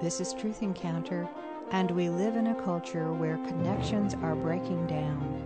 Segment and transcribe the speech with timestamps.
[0.00, 1.28] This is Truth Encounter,
[1.72, 5.44] and we live in a culture where connections are breaking down.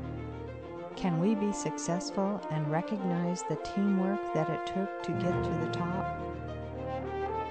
[0.95, 5.72] Can we be successful and recognize the teamwork that it took to get to the
[5.72, 6.21] top?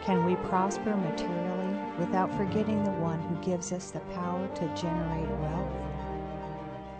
[0.06, 5.30] Can we prosper materially without forgetting the one who gives us the power to generate
[5.42, 5.74] wealth?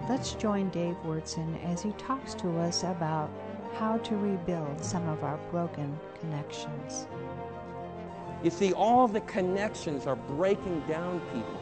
[0.10, 3.30] Let's join Dave Wyrtzen as he talks to us about
[3.76, 7.08] how to rebuild some of our broken connections.
[8.44, 11.60] You see, all the connections are breaking down people.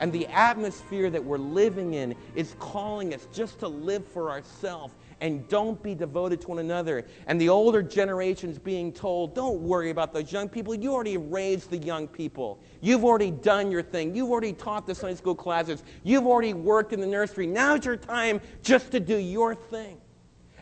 [0.00, 4.94] And the atmosphere that we're living in is calling us just to live for ourselves
[5.20, 7.06] and don't be devoted to one another.
[7.26, 10.74] And the older generation's being told, don't worry about those young people.
[10.74, 12.60] You already raised the young people.
[12.80, 14.14] You've already done your thing.
[14.16, 15.84] You've already taught the Sunday school classes.
[16.02, 17.46] You've already worked in the nursery.
[17.46, 19.98] Now's your time just to do your thing.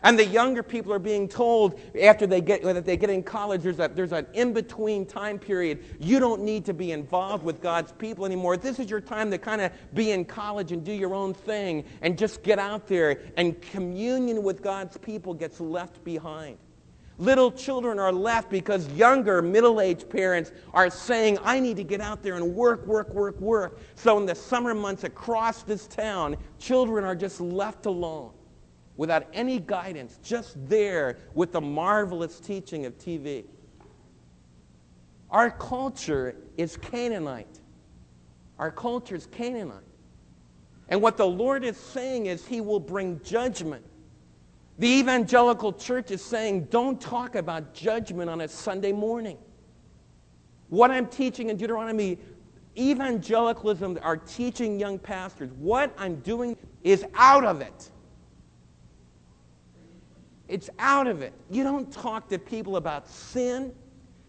[0.03, 3.63] And the younger people are being told after they get, that they get in college,
[3.63, 5.83] there's, a, there's an in between time period.
[5.97, 8.57] You don't need to be involved with God's people anymore.
[8.57, 11.85] This is your time to kind of be in college and do your own thing
[12.01, 13.21] and just get out there.
[13.37, 16.57] And communion with God's people gets left behind.
[17.17, 22.01] Little children are left because younger, middle aged parents are saying, I need to get
[22.01, 23.79] out there and work, work, work, work.
[23.95, 28.31] So in the summer months across this town, children are just left alone
[28.97, 33.45] without any guidance, just there with the marvelous teaching of TV.
[35.29, 37.59] Our culture is Canaanite.
[38.59, 39.81] Our culture is Canaanite.
[40.89, 43.83] And what the Lord is saying is He will bring judgment.
[44.79, 49.37] The evangelical church is saying, don't talk about judgment on a Sunday morning.
[50.69, 52.17] What I'm teaching in Deuteronomy,
[52.77, 55.51] evangelicalism are teaching young pastors.
[55.53, 57.91] What I'm doing is out of it.
[60.53, 61.33] It's out of it.
[61.49, 63.73] You don't talk to people about sin.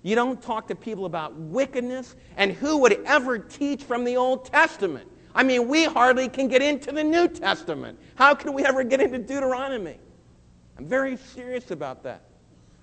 [0.03, 2.17] You don't talk to people about wickedness.
[2.39, 5.07] And who would ever teach from the Old Testament?
[5.35, 7.99] I mean, we hardly can get into the New Testament.
[8.15, 9.99] How can we ever get into Deuteronomy?
[10.79, 12.23] I'm very serious about that.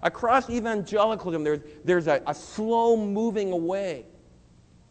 [0.04, 4.06] Across evangelicalism, there's, there's a, a slow moving away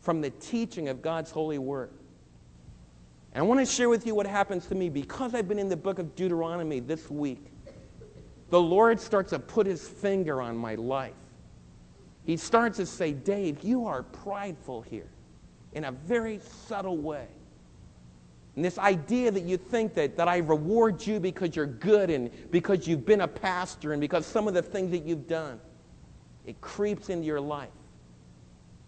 [0.01, 1.91] from the teaching of God's holy word.
[3.33, 5.69] And I want to share with you what happens to me because I've been in
[5.69, 7.50] the book of Deuteronomy this week
[8.51, 11.15] the Lord starts to put his finger on my life.
[12.25, 15.09] He starts to say, Dave, you are prideful here
[15.73, 17.29] in a very subtle way.
[18.57, 22.31] And this idea that you think that, that I reward you because you're good and
[22.51, 25.61] because you've been a pastor and because some of the things that you've done,
[26.45, 27.69] it creeps into your life.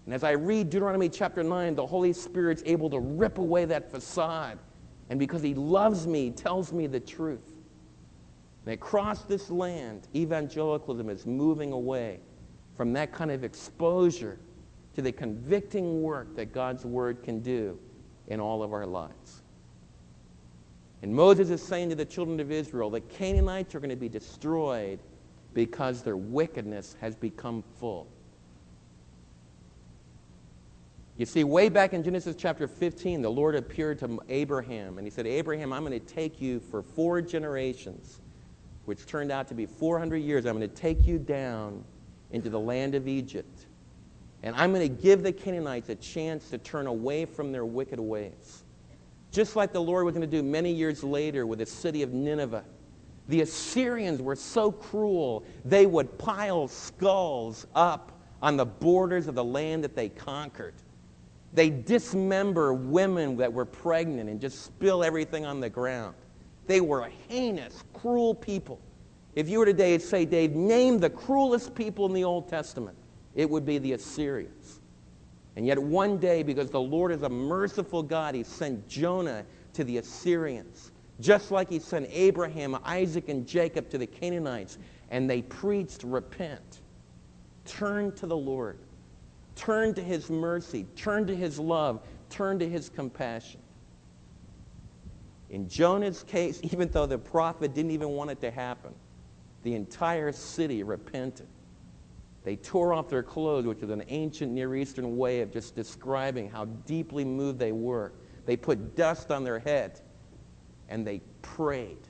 [0.05, 3.91] And as I read Deuteronomy chapter 9, the Holy Spirit's able to rip away that
[3.91, 4.59] facade.
[5.11, 7.51] And because He loves me, tells me the truth.
[8.65, 12.21] And across this land, evangelicalism is moving away
[12.77, 14.39] from that kind of exposure
[14.95, 17.78] to the convicting work that God's Word can do
[18.28, 19.43] in all of our lives.
[21.03, 24.09] And Moses is saying to the children of Israel that Canaanites are going to be
[24.09, 25.00] destroyed
[25.55, 28.06] because their wickedness has become full.
[31.17, 35.11] You see, way back in Genesis chapter 15, the Lord appeared to Abraham and he
[35.11, 38.22] said, Abraham, I'm going to take you for four generations
[38.84, 41.84] which turned out to be 400 years, I'm going to take you down
[42.31, 43.66] into the land of Egypt.
[44.43, 48.00] And I'm going to give the Canaanites a chance to turn away from their wicked
[48.00, 48.65] ways.
[49.31, 52.12] Just like the Lord was going to do many years later with the city of
[52.12, 52.65] Nineveh.
[53.28, 59.44] The Assyrians were so cruel, they would pile skulls up on the borders of the
[59.44, 60.75] land that they conquered.
[61.54, 66.16] They dismember women that were pregnant and just spill everything on the ground.
[66.72, 68.81] They were a heinous, cruel people.
[69.34, 72.97] If you were today to say, Dave, name the cruelest people in the Old Testament,
[73.34, 74.81] it would be the Assyrians.
[75.56, 79.44] And yet, one day, because the Lord is a merciful God, He sent Jonah
[79.75, 84.78] to the Assyrians, just like He sent Abraham, Isaac, and Jacob to the Canaanites,
[85.11, 86.81] and they preached, Repent.
[87.66, 88.78] Turn to the Lord.
[89.56, 90.87] Turn to His mercy.
[90.96, 92.00] Turn to His love.
[92.31, 93.61] Turn to His compassion.
[95.52, 98.93] In Jonah's case, even though the prophet didn't even want it to happen,
[99.62, 101.46] the entire city repented.
[102.43, 106.50] They tore off their clothes, which is an ancient Near Eastern way of just describing
[106.50, 108.12] how deeply moved they were.
[108.46, 110.00] They put dust on their head
[110.88, 112.08] and they prayed.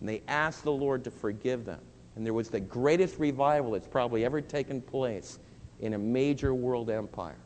[0.00, 1.80] And they asked the Lord to forgive them.
[2.16, 5.38] And there was the greatest revival that's probably ever taken place
[5.80, 7.38] in a major world empire.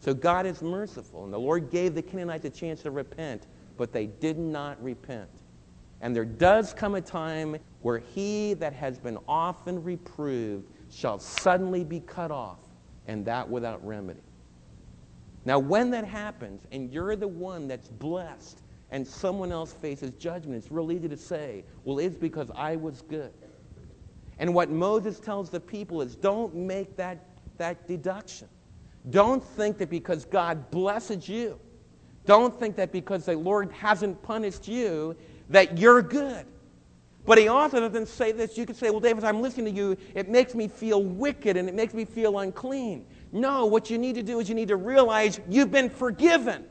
[0.00, 3.46] So God is merciful, and the Lord gave the Canaanites a chance to repent,
[3.76, 5.30] but they did not repent.
[6.00, 11.84] And there does come a time where he that has been often reproved shall suddenly
[11.84, 12.58] be cut off,
[13.06, 14.20] and that without remedy.
[15.44, 20.62] Now, when that happens and you're the one that's blessed and someone else faces judgment,
[20.62, 23.32] it's real easy to say, well, it's because I was good.
[24.38, 27.26] And what Moses tells the people is don't make that,
[27.58, 28.48] that deduction.
[29.10, 31.58] Don't think that because God blesses you,
[32.26, 35.16] don't think that because the Lord hasn't punished you,
[35.50, 36.46] that you're good.
[37.24, 38.58] But he also doesn't say this.
[38.58, 39.96] You could say, well, David, I'm listening to you.
[40.14, 43.06] It makes me feel wicked and it makes me feel unclean.
[43.30, 46.64] No, what you need to do is you need to realize you've been forgiven.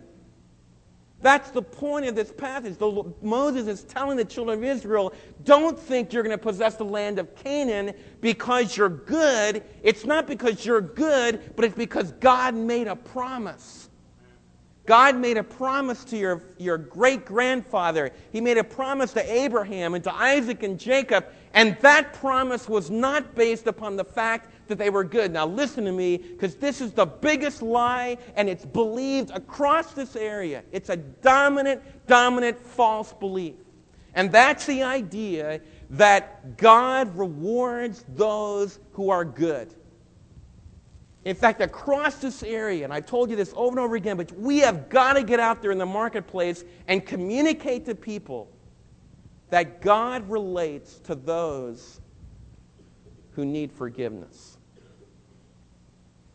[1.21, 2.77] That's the point of this passage.
[2.77, 5.13] The, Moses is telling the children of Israel,
[5.44, 9.63] don't think you're going to possess the land of Canaan because you're good.
[9.83, 13.90] It's not because you're good, but it's because God made a promise.
[14.91, 18.11] God made a promise to your, your great grandfather.
[18.33, 22.89] He made a promise to Abraham and to Isaac and Jacob, and that promise was
[22.89, 25.31] not based upon the fact that they were good.
[25.31, 30.17] Now, listen to me, because this is the biggest lie, and it's believed across this
[30.17, 30.61] area.
[30.73, 33.55] It's a dominant, dominant false belief.
[34.13, 35.61] And that's the idea
[35.91, 39.73] that God rewards those who are good.
[41.23, 44.31] In fact, across this area, and I've told you this over and over again, but
[44.31, 48.50] we have got to get out there in the marketplace and communicate to people
[49.50, 52.01] that God relates to those
[53.31, 54.57] who need forgiveness.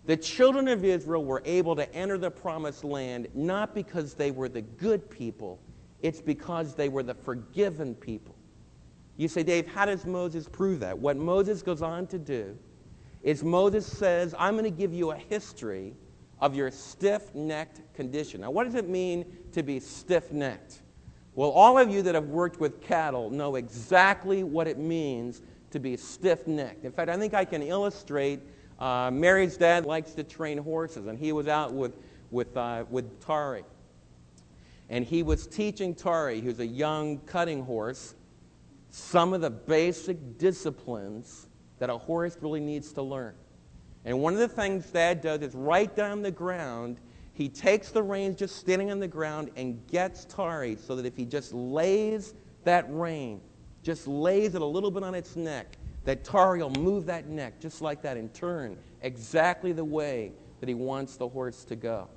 [0.04, 4.48] The children of Israel were able to enter the promised land not because they were
[4.48, 5.58] the good people,
[6.00, 8.36] it's because they were the forgiven people.
[9.16, 10.96] You say, Dave, how does Moses prove that?
[10.96, 12.56] What Moses goes on to do
[13.26, 15.94] is Moses says, I'm going to give you a history
[16.38, 18.42] of your stiff necked condition.
[18.42, 20.82] Now, what does it mean to be stiff necked?
[21.34, 25.42] Well, all of you that have worked with cattle know exactly what it means
[25.72, 26.84] to be stiff necked.
[26.84, 28.42] In fact, I think I can illustrate.
[28.78, 31.96] Uh, Mary's dad likes to train horses, and he was out with,
[32.30, 33.64] with, uh, with Tari.
[34.88, 38.14] And he was teaching Tari, who's a young cutting horse,
[38.90, 43.34] some of the basic disciplines that a horse really needs to learn.
[44.04, 46.98] And one of the things Dad does is right down the ground,
[47.32, 51.16] he takes the reins just standing on the ground and gets Tari so that if
[51.16, 52.34] he just lays
[52.64, 53.40] that rein,
[53.82, 57.60] just lays it a little bit on its neck, that Tari will move that neck
[57.60, 62.08] just like that and turn exactly the way that he wants the horse to go.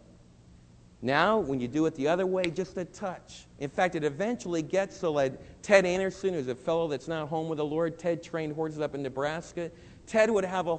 [1.01, 3.46] Now, when you do it the other way, just a touch.
[3.60, 7.48] In fact, it eventually gets so that Ted Anderson, who's a fellow that's not home
[7.48, 9.72] with the Lord, Ted trained horses up in Nebraska.
[10.06, 10.78] Ted would have a,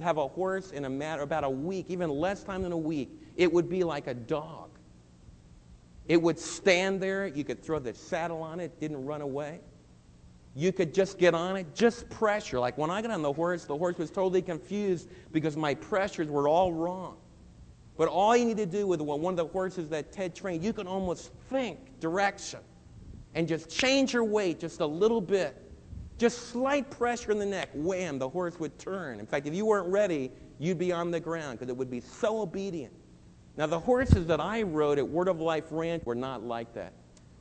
[0.00, 3.10] have a horse in a matter about a week, even less time than a week.
[3.36, 4.70] It would be like a dog.
[6.06, 7.26] It would stand there.
[7.26, 9.60] You could throw the saddle on it, didn't run away.
[10.54, 12.60] You could just get on it, just pressure.
[12.60, 16.28] Like when I got on the horse, the horse was totally confused because my pressures
[16.28, 17.16] were all wrong.
[17.96, 20.72] But all you need to do with one of the horses that Ted trained, you
[20.72, 22.60] can almost think direction
[23.34, 25.62] and just change your weight just a little bit.
[26.18, 29.20] Just slight pressure in the neck, wham, the horse would turn.
[29.20, 32.00] In fact, if you weren't ready, you'd be on the ground because it would be
[32.00, 32.94] so obedient.
[33.58, 36.94] Now, the horses that I rode at Word of Life Ranch were not like that.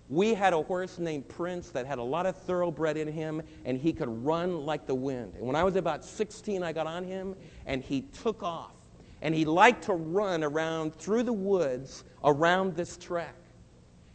[0.07, 3.77] We had a horse named Prince that had a lot of thoroughbred in him, and
[3.77, 5.33] he could run like the wind.
[5.35, 7.35] And when I was about 16, I got on him,
[7.65, 8.74] and he took off
[9.25, 13.33] and he liked to run around through the woods around this track.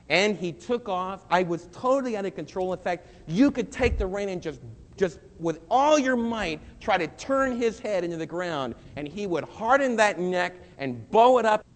[0.08, 1.26] And he took off.
[1.28, 2.72] I was totally out of control.
[2.72, 4.60] In fact, you could take the rein and just,
[4.96, 9.26] just with all your might, try to turn his head into the ground, and he
[9.26, 11.66] would harden that neck and bow it up.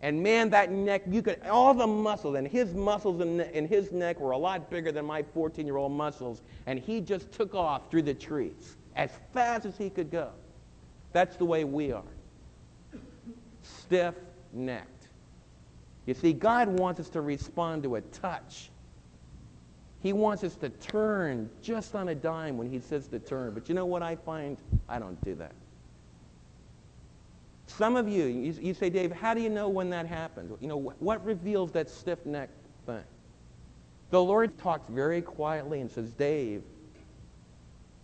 [0.00, 3.90] And man, that neck, you could, all the muscles, and his muscles in, in his
[3.90, 6.42] neck were a lot bigger than my 14 year old muscles.
[6.66, 10.30] And he just took off through the trees as fast as he could go.
[11.12, 12.04] That's the way we are
[13.64, 14.14] stiff
[14.52, 15.08] necked.
[16.06, 18.70] You see, God wants us to respond to a touch.
[20.02, 23.54] He wants us to turn just on a dime when He says to turn.
[23.54, 24.58] But you know what I find?
[24.88, 25.52] I don't do that.
[27.66, 30.52] Some of you, you, you say, Dave, how do you know when that happens?
[30.60, 32.50] You know, what, what reveals that stiff neck
[32.84, 33.02] thing?
[34.10, 36.62] The Lord talks very quietly and says, Dave,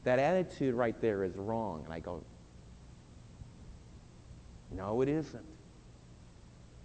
[0.05, 1.83] that attitude right there is wrong.
[1.85, 2.23] And I go,
[4.75, 5.45] no, it isn't.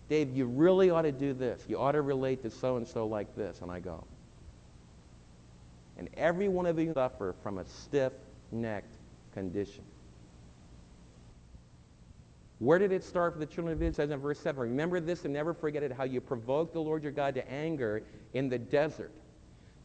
[0.10, 1.63] Dave, you really ought to do this.
[1.68, 3.62] You ought to relate to so and so like this.
[3.62, 4.04] And I go.
[5.98, 8.13] And every one of you suffer from a stiff
[8.51, 8.96] necked
[9.34, 9.84] condition.
[12.60, 14.12] Where did it start for the children of Israel?
[14.12, 17.12] In verse 7 Remember this and never forget it, how you provoked the Lord your
[17.12, 19.12] God to anger in the desert.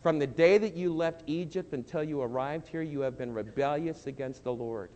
[0.03, 4.07] From the day that you left Egypt until you arrived here, you have been rebellious
[4.07, 4.91] against the Lord.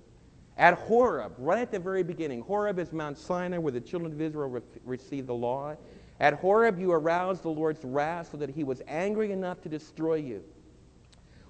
[0.57, 4.21] At Horeb, right at the very beginning, Horeb is Mount Sinai where the children of
[4.21, 5.77] Israel re- received the law.
[6.21, 10.15] At Horeb, you aroused the Lord's wrath so that he was angry enough to destroy
[10.15, 10.45] you.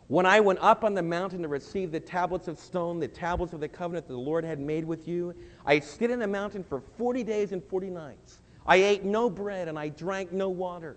[0.09, 3.53] When I went up on the mountain to receive the tablets of stone, the tablets
[3.53, 5.35] of the covenant that the Lord had made with you,
[5.65, 8.41] I stood in the mountain for 40 days and 40 nights.
[8.67, 10.97] I ate no bread and I drank no water.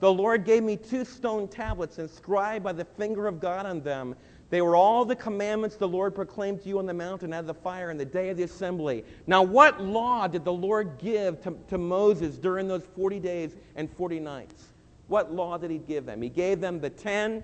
[0.00, 4.14] The Lord gave me two stone tablets inscribed by the finger of God on them.
[4.50, 7.46] They were all the commandments the Lord proclaimed to you on the mountain out of
[7.46, 9.04] the fire in the day of the assembly.
[9.26, 13.90] Now, what law did the Lord give to, to Moses during those 40 days and
[13.90, 14.68] 40 nights?
[15.08, 16.22] What law did he give them?
[16.22, 17.42] He gave them the 10.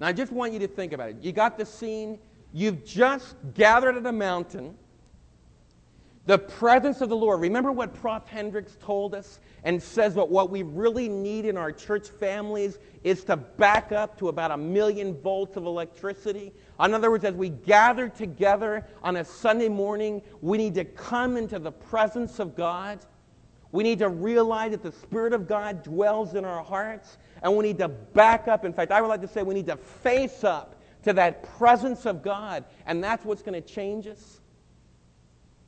[0.00, 1.16] Now, I just want you to think about it.
[1.20, 2.18] You got the scene.
[2.54, 4.76] You've just gathered at a mountain
[6.30, 7.40] the presence of the Lord.
[7.40, 8.24] Remember what Prof.
[8.28, 13.24] Hendricks told us and says that what we really need in our church families is
[13.24, 16.52] to back up to about a million volts of electricity.
[16.78, 21.36] In other words, as we gather together on a Sunday morning, we need to come
[21.36, 23.00] into the presence of God.
[23.72, 27.64] We need to realize that the Spirit of God dwells in our hearts, and we
[27.64, 28.64] need to back up.
[28.64, 32.06] In fact, I would like to say we need to face up to that presence
[32.06, 34.39] of God, and that's what's going to change us.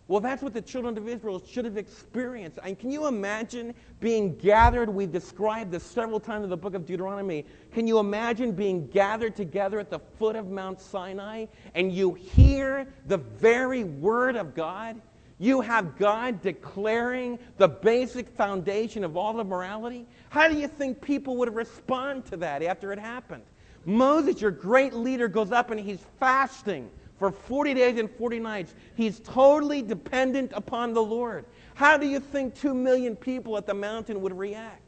[0.08, 2.58] Well, that's what the children of Israel should have experienced.
[2.62, 4.88] And can you imagine being gathered?
[4.88, 7.46] We've described this several times in the book of Deuteronomy.
[7.72, 12.88] Can you imagine being gathered together at the foot of Mount Sinai and you hear
[13.06, 15.00] the very word of God?
[15.38, 20.06] You have God declaring the basic foundation of all of morality.
[20.30, 23.44] How do you think people would respond to that after it happened?
[23.84, 26.90] Moses, your great leader, goes up and he's fasting
[27.22, 28.74] for 40 days and 40 nights.
[28.96, 31.44] He's totally dependent upon the Lord.
[31.74, 34.82] How do you think 2 million people at the mountain would react?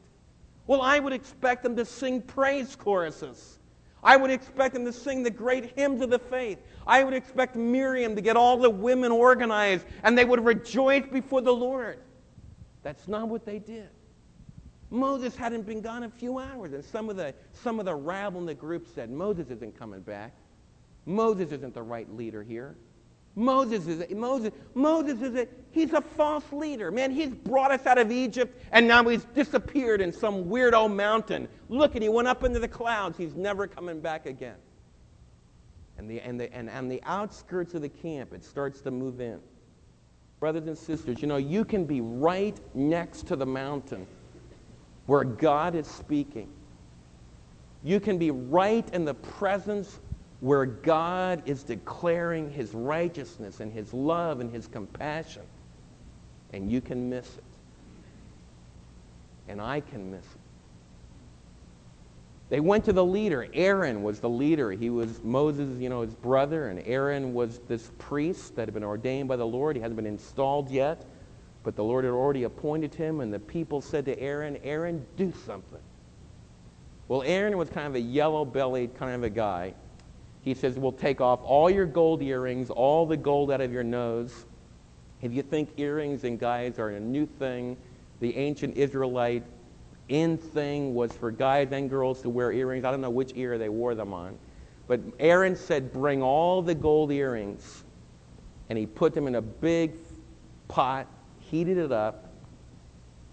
[0.66, 3.60] Well, I would expect them to sing praise choruses.
[4.02, 6.58] I would expect them to sing the great hymns of the faith.
[6.88, 11.40] I would expect Miriam to get all the women organized and they would rejoice before
[11.40, 12.00] the Lord.
[12.82, 13.90] That's not what they did.
[14.90, 18.40] Moses hadn't been gone a few hours, and some of the, some of the rabble
[18.40, 20.34] in the group said, Moses isn't coming back.
[21.06, 22.76] Moses isn't the right leader here.
[23.36, 26.90] Moses is a, Moses Moses is a he's a false leader.
[26.90, 31.48] Man, he's brought us out of Egypt and now he's disappeared in some weirdo mountain.
[31.68, 33.18] Look at he went up into the clouds.
[33.18, 34.56] He's never coming back again.
[35.98, 39.20] And the and the and, and the outskirts of the camp, it starts to move
[39.20, 39.40] in.
[40.38, 44.06] Brothers and sisters, you know, you can be right next to the mountain
[45.06, 46.48] where God is speaking.
[47.82, 50.00] You can be right in the presence
[50.44, 55.40] where God is declaring his righteousness and his love and his compassion,
[56.52, 57.44] and you can miss it.
[59.48, 60.40] And I can miss it.
[62.50, 63.48] They went to the leader.
[63.54, 64.70] Aaron was the leader.
[64.70, 68.84] He was Moses, you know, his brother, and Aaron was this priest that had been
[68.84, 69.76] ordained by the Lord.
[69.76, 71.06] He hadn't been installed yet,
[71.62, 75.32] but the Lord had already appointed him, and the people said to Aaron, Aaron, do
[75.46, 75.80] something.
[77.08, 79.72] Well, Aaron was kind of a yellow-bellied kind of a guy
[80.44, 83.82] he says, We'll take off all your gold earrings, all the gold out of your
[83.82, 84.44] nose.
[85.22, 87.78] If you think earrings and guys are a new thing,
[88.20, 89.42] the ancient Israelite
[90.10, 92.84] in thing was for guys and girls to wear earrings.
[92.84, 94.38] I don't know which ear they wore them on.
[94.86, 97.84] But Aaron said, Bring all the gold earrings.
[98.68, 99.92] And he put them in a big
[100.68, 101.06] pot,
[101.40, 102.32] heated it up,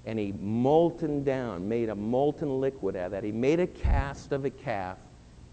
[0.06, 3.24] and he molten down, made a molten liquid out of that.
[3.24, 4.98] He made a cast of a calf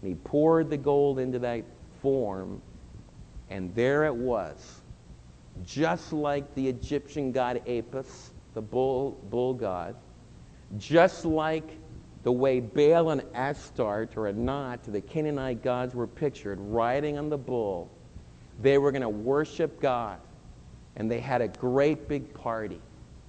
[0.01, 1.63] and he poured the gold into that
[2.01, 2.61] form,
[3.49, 4.81] and there it was,
[5.65, 9.95] just like the Egyptian god Apis, the bull, bull god,
[10.77, 11.77] just like
[12.23, 17.37] the way Baal and Astarte or Anat, the Canaanite gods, were pictured riding on the
[17.37, 17.89] bull.
[18.61, 20.19] They were going to worship God,
[20.95, 22.81] and they had a great big party.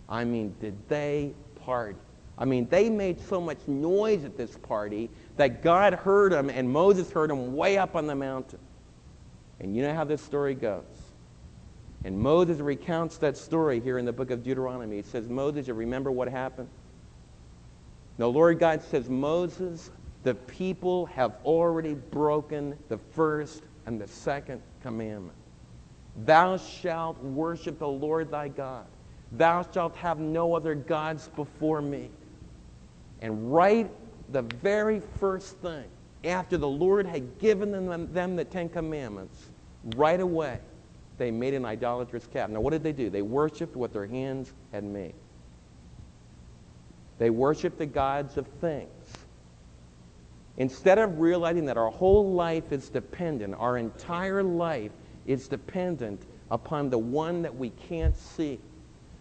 [0.09, 1.35] I mean, did they
[1.65, 1.99] party?
[2.41, 6.69] I mean, they made so much noise at this party that God heard them and
[6.69, 8.59] Moses heard them way up on the mountain.
[9.61, 10.83] And you know how this story goes.
[12.03, 14.97] And Moses recounts that story here in the book of Deuteronomy.
[14.97, 16.69] He says, Moses, you remember what happened?
[18.17, 19.91] The Lord God says, Moses,
[20.23, 25.37] the people have already broken the first and the second commandment.
[26.25, 28.87] Thou shalt worship the Lord thy God.
[29.33, 32.11] Thou shalt have no other gods before me.
[33.21, 33.91] And right
[34.31, 35.85] the very first thing,
[36.25, 39.51] after the Lord had given them, them the Ten Commandments,
[39.85, 40.59] right away,
[41.19, 42.51] they made an idolatrous calf.
[42.51, 43.11] Now, what did they do?
[43.11, 45.15] They worshiped what their hands had made.
[47.19, 49.13] They worshiped the gods of things.
[50.57, 54.93] Instead of realizing that our whole life is dependent, our entire life
[55.27, 58.59] is dependent upon the one that we can't see,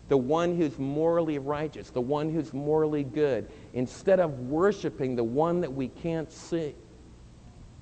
[0.10, 5.62] the one who's morally righteous, the one who's morally good, instead of worshiping the one
[5.62, 6.76] that we can't see.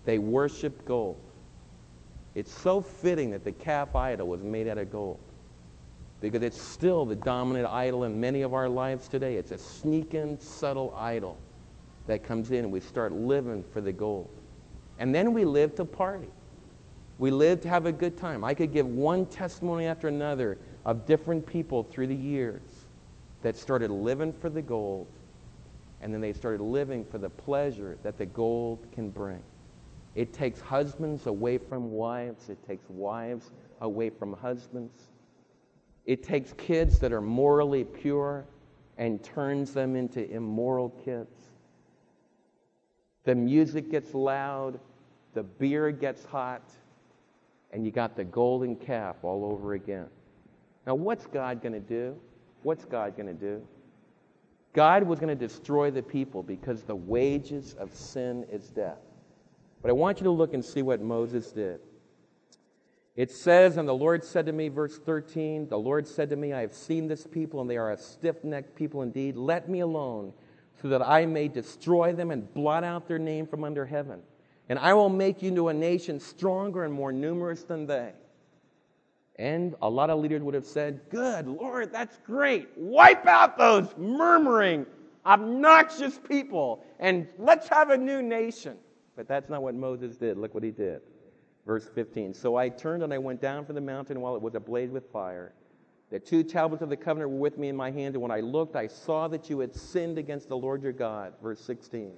[0.05, 1.19] They worship gold.
[2.36, 5.19] It's so fitting that the calf idol was made out of gold
[6.22, 9.36] because it's still the dominant idol in many of our lives today.
[9.36, 11.38] It's a sneaking, subtle idol
[12.07, 14.29] that comes in and we start living for the gold.
[15.00, 16.29] And then we live to party.
[17.19, 18.43] We live to have a good time.
[18.43, 20.57] I could give one testimony after another
[20.88, 22.88] of different people through the years
[23.44, 25.06] that started living for the gold
[26.01, 29.41] and then they started living for the pleasure that the gold can bring.
[30.15, 32.50] It takes husbands away from wives.
[32.50, 33.51] It takes wives
[33.82, 35.10] away from husbands.
[36.06, 38.46] It takes kids that are morally pure
[38.98, 41.36] and turns them into immoral kids.
[43.25, 44.79] The music gets loud,
[45.34, 46.63] the beer gets hot,
[47.72, 50.08] and you got the golden calf all over again.
[50.88, 52.15] Now, what's God going to do?
[52.63, 53.62] What's God going to do?
[54.72, 59.00] God was going to destroy the people because the wages of sin is death.
[59.82, 61.82] But I want you to look and see what Moses did.
[63.17, 66.53] It says, And the Lord said to me, verse 13, the Lord said to me,
[66.53, 69.36] I have seen this people, and they are a stiff necked people indeed.
[69.36, 70.32] Let me alone,
[70.82, 74.22] so that I may destroy them and blot out their name from under heaven.
[74.70, 78.13] And I will make you into a nation stronger and more numerous than they.
[79.39, 82.70] And a lot of leaders would have said, Good, Lord, that's great.
[82.75, 84.86] Wipe out those murmuring,
[85.25, 88.77] obnoxious people, and let's have a new nation.
[89.15, 90.38] But that's not what Moses did.
[90.38, 91.01] Look what he did.
[91.65, 92.34] Verse 15.
[92.34, 95.12] So I turned and I went down from the mountain while it was ablaze with
[95.12, 95.53] fire.
[96.10, 98.39] The two tablets of the covenant were with me in my hand, and when I
[98.39, 101.34] looked, I saw that you had sinned against the Lord your God.
[101.44, 102.13] Verse 16.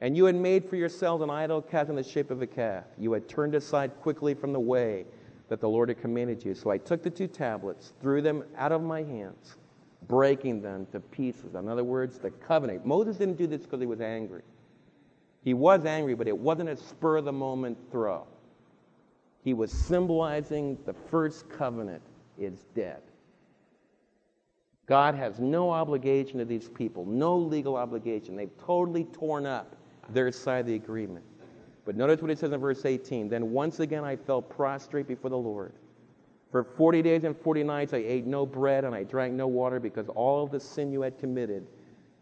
[0.00, 2.84] And you had made for yourselves an idol cast in the shape of a calf.
[2.98, 5.06] You had turned aside quickly from the way
[5.52, 6.54] that the Lord had commanded you.
[6.54, 9.58] So I took the two tablets, threw them out of my hands,
[10.08, 11.54] breaking them to pieces.
[11.54, 12.86] In other words, the covenant.
[12.86, 14.40] Moses didn't do this because he was angry.
[15.44, 18.26] He was angry, but it wasn't a spur of the moment throw.
[19.44, 22.02] He was symbolizing the first covenant
[22.38, 23.02] is dead.
[24.86, 28.36] God has no obligation to these people, no legal obligation.
[28.36, 29.76] They've totally torn up
[30.08, 31.26] their side of the agreement.
[31.84, 33.28] But notice what it says in verse 18.
[33.28, 35.72] Then once again I fell prostrate before the Lord.
[36.50, 39.80] For 40 days and 40 nights I ate no bread and I drank no water
[39.80, 41.66] because all the sin you had committed,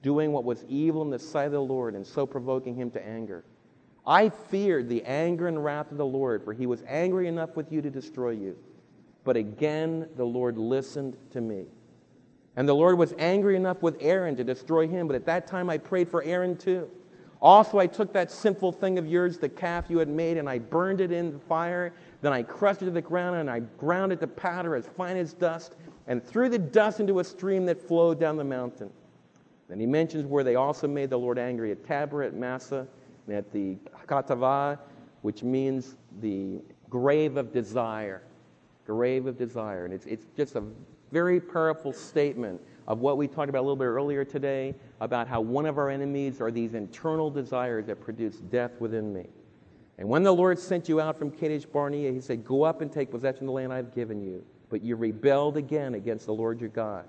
[0.02, 3.06] doing what was evil in the sight of the Lord and so provoking him to
[3.06, 3.44] anger.
[4.06, 7.70] I feared the anger and wrath of the Lord, for he was angry enough with
[7.70, 8.56] you to destroy you.
[9.24, 11.66] But again, the Lord listened to me.
[12.56, 15.68] And the Lord was angry enough with Aaron to destroy him, but at that time
[15.68, 16.90] I prayed for Aaron too.
[17.42, 20.58] Also, I took that sinful thing of yours, the calf you had made, and I
[20.58, 21.92] burned it in the fire.
[22.20, 25.16] Then I crushed it to the ground, and I ground it to powder as fine
[25.16, 25.74] as dust,
[26.06, 28.90] and threw the dust into a stream that flowed down the mountain.
[29.68, 32.86] Then he mentions where they also made the Lord angry at Taberah, at Massah,
[33.30, 34.78] at the Hakatavah,
[35.22, 38.22] which means the grave of desire.
[38.84, 39.84] Grave of desire.
[39.84, 40.64] And it's, it's just a
[41.12, 45.40] very powerful statement of what we talked about a little bit earlier today about how
[45.40, 49.26] one of our enemies are these internal desires that produce death within me.
[49.96, 52.92] And when the Lord sent you out from Kadesh Barnea, he said, Go up and
[52.92, 54.44] take possession of the land I've given you.
[54.68, 57.06] But you rebelled again against the Lord your God.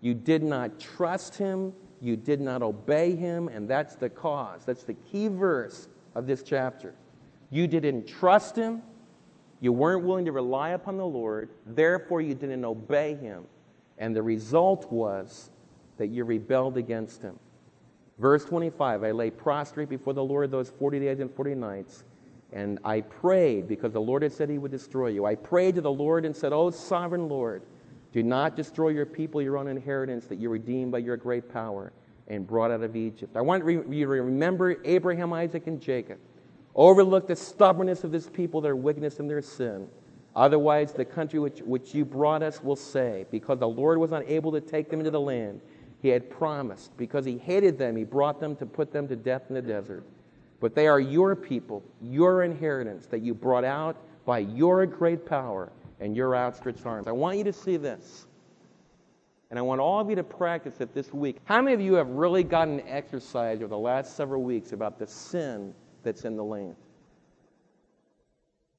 [0.00, 4.64] You did not trust him you did not obey him, and that's the cause.
[4.64, 6.94] That's the key verse of this chapter.
[7.50, 8.82] You didn't trust him.
[9.60, 11.50] You weren't willing to rely upon the Lord.
[11.66, 13.44] Therefore, you didn't obey him.
[13.98, 15.50] And the result was
[15.96, 17.38] that you rebelled against him.
[18.18, 22.04] Verse 25 I lay prostrate before the Lord those 40 days and 40 nights,
[22.52, 25.24] and I prayed because the Lord had said he would destroy you.
[25.24, 27.62] I prayed to the Lord and said, O sovereign Lord,
[28.12, 31.92] do not destroy your people, your own inheritance that you redeemed by your great power
[32.26, 33.36] and brought out of Egypt.
[33.36, 36.18] I want you to remember Abraham, Isaac, and Jacob.
[36.74, 39.88] Overlook the stubbornness of this people, their wickedness, and their sin.
[40.38, 44.52] Otherwise, the country which, which you brought us will say, because the Lord was unable
[44.52, 45.60] to take them into the land
[46.00, 46.96] he had promised.
[46.96, 50.04] Because he hated them, he brought them to put them to death in the desert.
[50.60, 55.72] But they are your people, your inheritance that you brought out by your great power
[55.98, 57.08] and your outstretched arms.
[57.08, 58.28] I want you to see this.
[59.50, 61.38] And I want all of you to practice it this week.
[61.46, 65.06] How many of you have really gotten exercise over the last several weeks about the
[65.08, 65.74] sin
[66.04, 66.76] that's in the land?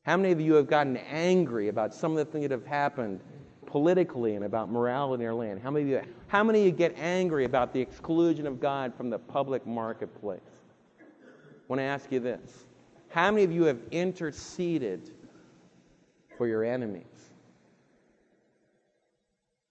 [0.04, 3.20] How many of you have gotten angry about some of the things that have happened
[3.66, 5.62] politically and about morality in our land?
[5.62, 8.94] How many of you, how many of you get angry about the exclusion of God
[8.96, 10.40] from the public marketplace?
[11.00, 11.04] I
[11.68, 12.66] want to ask you this.
[13.10, 15.12] How many of you have interceded
[16.38, 17.06] for your enemies?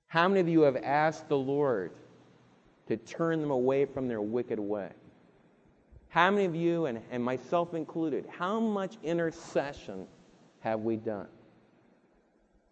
[0.08, 1.92] How many of you have asked the Lord
[2.86, 4.90] to turn them away from their wicked way?
[6.10, 10.06] How many of you, and, and myself included, how much intercession
[10.60, 11.28] have we done?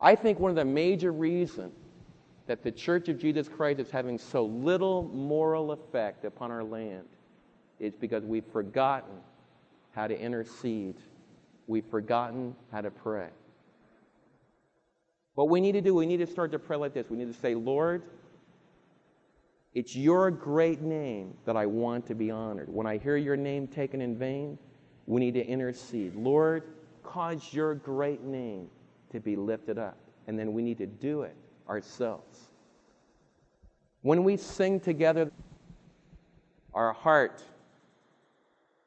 [0.01, 1.73] I think one of the major reasons
[2.47, 7.05] that the Church of Jesus Christ is having so little moral effect upon our land
[7.81, 9.17] is because we've forgotten
[9.93, 10.97] how to intercede.
[11.67, 13.29] We've forgotten how to pray.
[15.35, 17.11] What we need to do, we need to start to pray like this.
[17.11, 18.03] We need to say, Lord,
[19.75, 22.69] it's your great name that I want to be honored.
[22.73, 24.59] When I hear your name taken in vain,
[25.07, 26.15] we need to intercede.
[26.15, 26.63] Lord,
[27.07, 28.69] cause your great name
[29.13, 29.97] to be lifted up.
[30.27, 31.37] And then we need to do it
[31.69, 32.49] ourselves.
[34.03, 35.31] When we sing together,
[36.75, 37.43] our heart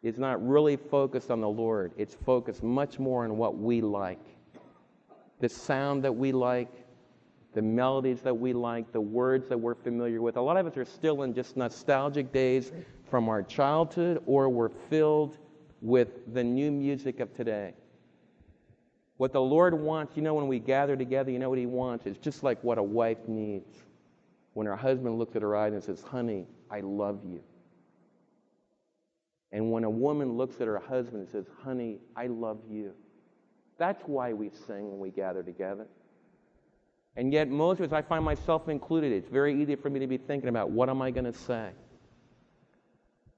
[0.02, 1.92] is not really focused on the Lord.
[1.98, 4.24] It's focused much more on what we like.
[5.40, 6.72] The sound that we like,
[7.54, 10.38] the melodies that we like, the words that we're familiar with.
[10.38, 12.72] A lot of us are still in just nostalgic days
[13.10, 15.38] from our childhood, or we're filled
[15.82, 17.74] with the new music of today.
[19.20, 22.06] What the Lord wants, you know, when we gather together, you know what He wants?
[22.06, 23.84] It's just like what a wife needs.
[24.54, 27.42] When her husband looks at her eyes and says, Honey, I love you.
[29.52, 32.94] And when a woman looks at her husband and says, Honey, I love you.
[33.78, 35.86] That's why we sing when we gather together.
[37.18, 40.08] And yet, most of us, I find myself included, it's very easy for me to
[40.08, 41.72] be thinking about what am I going to say?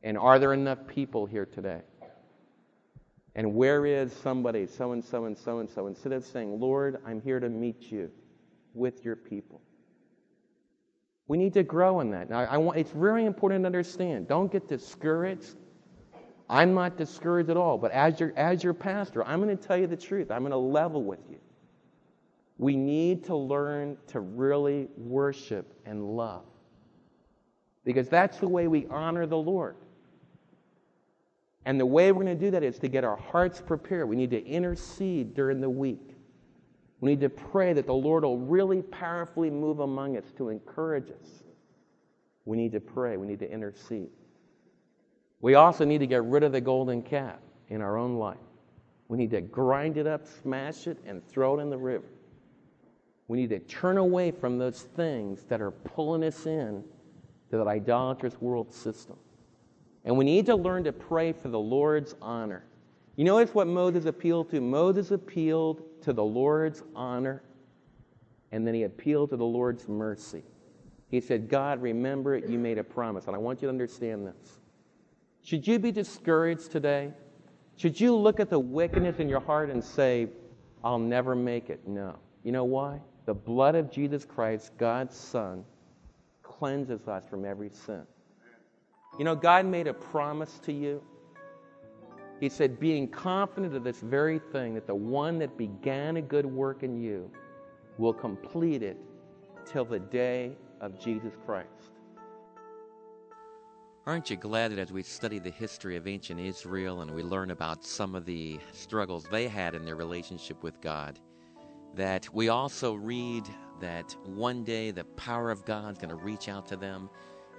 [0.03, 1.81] And are there enough people here today?
[3.35, 5.87] And where is somebody, so and so and so and so?
[5.87, 8.11] Instead of saying, Lord, I'm here to meet you
[8.73, 9.61] with your people.
[11.27, 12.29] We need to grow in that.
[12.29, 14.27] Now, I want, it's very important to understand.
[14.27, 15.55] Don't get discouraged
[16.51, 19.77] I'm not discouraged at all, but as your, as your pastor, I'm going to tell
[19.77, 20.29] you the truth.
[20.29, 21.39] I'm going to level with you.
[22.57, 26.43] We need to learn to really worship and love
[27.85, 29.77] because that's the way we honor the Lord.
[31.65, 34.09] And the way we're going to do that is to get our hearts prepared.
[34.09, 36.15] We need to intercede during the week.
[36.99, 41.09] We need to pray that the Lord will really powerfully move among us to encourage
[41.09, 41.43] us.
[42.45, 43.17] We need to pray.
[43.17, 44.09] We need to intercede.
[45.41, 48.37] We also need to get rid of the golden calf in our own life.
[49.07, 52.05] We need to grind it up, smash it, and throw it in the river.
[53.27, 56.83] We need to turn away from those things that are pulling us in
[57.49, 59.17] to that idolatrous world system.
[60.05, 62.63] And we need to learn to pray for the Lord's honor.
[63.15, 64.61] You notice what Moses appealed to?
[64.61, 67.43] Moses appealed to the Lord's honor,
[68.51, 70.43] and then he appealed to the Lord's mercy.
[71.09, 73.27] He said, God, remember it, you made a promise.
[73.27, 74.59] And I want you to understand this.
[75.43, 77.11] Should you be discouraged today?
[77.75, 80.29] Should you look at the wickedness in your heart and say,
[80.83, 81.87] I'll never make it?
[81.87, 82.17] No.
[82.43, 83.01] You know why?
[83.25, 85.65] The blood of Jesus Christ, God's Son,
[86.43, 88.03] cleanses us from every sin.
[89.21, 90.99] You know, God made a promise to you.
[92.39, 96.43] He said, being confident of this very thing, that the one that began a good
[96.43, 97.29] work in you
[97.99, 98.97] will complete it
[99.63, 101.67] till the day of Jesus Christ.
[104.07, 107.51] Aren't you glad that as we study the history of ancient Israel and we learn
[107.51, 111.19] about some of the struggles they had in their relationship with God,
[111.93, 113.47] that we also read
[113.81, 117.07] that one day the power of God is going to reach out to them,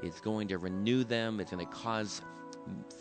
[0.03, 2.23] it's going to renew them, it's going to cause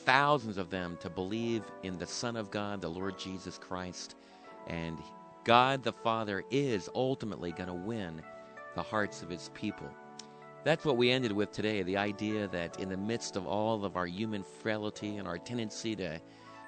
[0.05, 4.15] thousands of them to believe in the Son of God, the Lord Jesus Christ,
[4.67, 4.97] and
[5.43, 8.21] God the Father is ultimately going to win
[8.75, 9.89] the hearts of his people.
[10.63, 13.97] That's what we ended with today the idea that in the midst of all of
[13.97, 16.21] our human frailty and our tendency to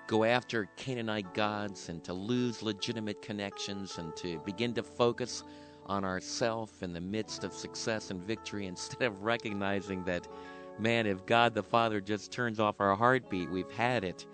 [0.07, 5.43] go after Canaanite gods and to lose legitimate connections and to begin to focus
[5.88, 10.28] on ourself in the midst of success and victory instead of recognizing that,
[10.80, 14.26] man, if God the Father just turns off our heartbeat, we've had it.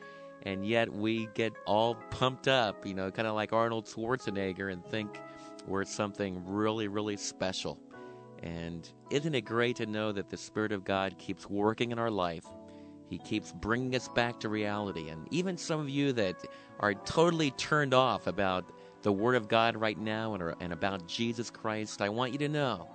[0.44, 4.86] And yet we get all pumped up, you know, kind of like Arnold Schwarzenegger and
[4.86, 5.20] think
[5.68, 7.78] we're something really, really special.
[8.42, 12.10] And isn't it great to know that the Spirit of God keeps working in our
[12.10, 12.46] life?
[13.10, 15.10] He keeps bringing us back to reality.
[15.10, 16.46] And even some of you that
[16.80, 21.50] are totally turned off about the Word of God right now and, and about Jesus
[21.50, 22.88] Christ, I want you to know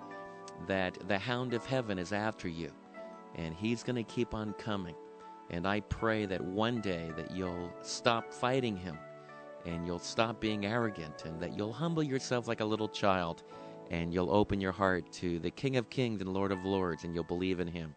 [0.66, 2.70] that the hound of heaven is after you.
[3.36, 4.94] And he's going to keep on coming.
[5.50, 8.98] And I pray that one day that you'll stop fighting him
[9.66, 13.42] and you'll stop being arrogant and that you'll humble yourself like a little child
[13.90, 17.14] and you'll open your heart to the King of Kings and Lord of Lords, and
[17.14, 17.94] you'll believe in him.